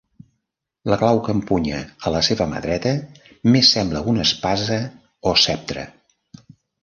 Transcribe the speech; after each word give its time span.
La 0.91 0.95
clau 1.01 1.19
que 1.27 1.33
empunya 1.37 1.81
a 2.09 2.13
la 2.15 2.21
seva 2.29 2.47
mà 2.53 2.61
dreta 2.63 2.93
més 3.57 3.71
sembla 3.77 4.03
una 4.13 4.25
espasa 4.29 4.79
o 5.33 5.35
ceptre. 5.45 5.85